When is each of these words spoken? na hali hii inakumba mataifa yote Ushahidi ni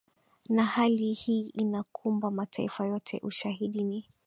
na 0.49 0.65
hali 0.65 1.13
hii 1.13 1.41
inakumba 1.53 2.31
mataifa 2.31 2.85
yote 2.85 3.19
Ushahidi 3.23 3.83
ni 3.83 4.09